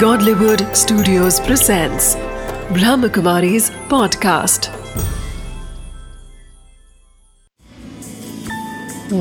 [0.00, 2.16] Godlywood Studios presents
[2.76, 4.68] Brahmakumari's podcast.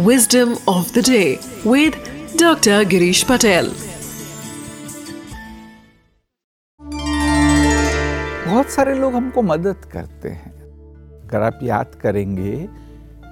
[0.07, 1.95] Wisdom of the day with
[2.35, 2.83] Dr.
[2.83, 3.71] Girish Patel.
[8.47, 10.53] बहुत सारे लोग हमको मदद करते हैं
[11.23, 12.55] अगर आप याद करेंगे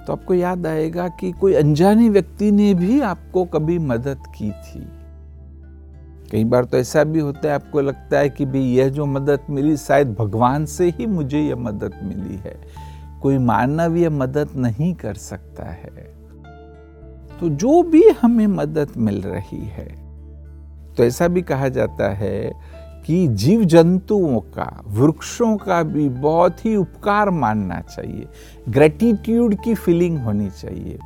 [0.06, 4.86] तो आपको याद आएगा कि कोई अनजाने व्यक्ति ने भी आपको कभी मदद की थी
[6.34, 9.40] कई बार तो ऐसा भी होता है, आपको लगता है कि भाई यह जो मदद
[9.50, 12.56] मिली, शायद भगवान से ही मुझे यह मदद मिली है।
[13.22, 15.90] कोई मानव यह मदद नहीं कर सकता है।
[17.40, 19.86] तो जो भी हमें मदद मिल रही है
[20.94, 22.52] तो ऐसा भी कहा जाता है
[23.06, 28.26] कि जीव जंतुओं का, वृक्षों का भी बहुत ही उपकार मानना चाहिए।
[28.68, 30.98] ग्रेटिट्यूड की फीलिंग होनी चाहिए।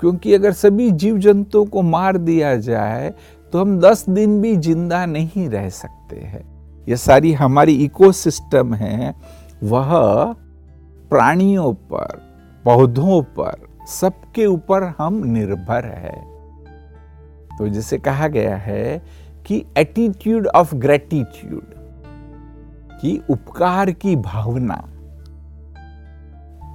[0.00, 3.14] क्योंकि अगर सभी जीव जंतुओं को मार दिया जाए
[3.52, 6.44] तो हम दस दिन भी ज़िंदा नहीं रह सकते हैं।
[6.88, 9.14] ये सारी हमारी इकोसिस्टम है,
[9.62, 9.90] वह
[11.10, 12.20] प्राणियों पर,
[12.64, 16.30] पौधों पर, सबके ऊपर हम निर्भर है।
[17.58, 19.02] तो जैसे कहा गया है
[19.46, 21.74] कि एटीट्यूड ऑफ़ ग्रेटिट्यूड
[23.00, 24.84] की उपकार की भावना।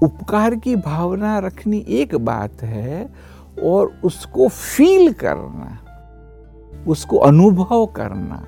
[0.03, 3.09] उपकार की भावना रखनी एक बात है
[3.63, 5.79] और उसको फील करना।
[6.87, 8.43] उसको अनुभव करना।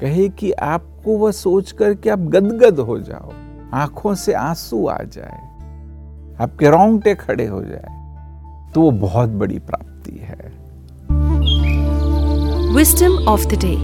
[0.00, 3.32] कहे कि आपको वह सोच करके आप गदगद हो जाओ,
[3.74, 5.40] आँखों से आँसू आ जाए,
[6.40, 8.00] आपके रोंगटे खड़े हो जाए
[8.74, 10.50] तो वो बहुत बड़ी प्राप्ति है।
[12.74, 13.74] Wisdom of the day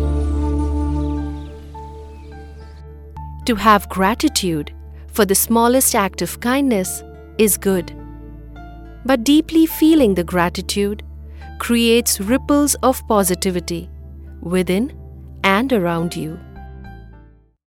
[3.46, 4.70] to have gratitude
[5.08, 7.02] for the smallest act of kindness
[7.40, 7.90] is good
[9.06, 11.02] but deeply feeling the gratitude
[11.58, 13.90] creates ripples of positivity
[14.40, 14.96] within
[15.44, 16.38] and around you.